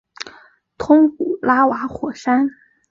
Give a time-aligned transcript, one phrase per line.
[0.79, 2.49] 通古拉瓦火山。